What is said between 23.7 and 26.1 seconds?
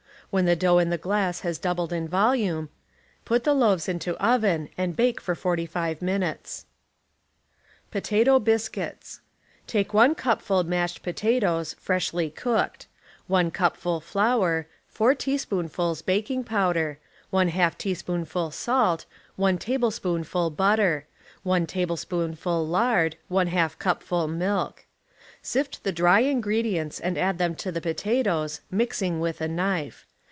cupful milk. Sift the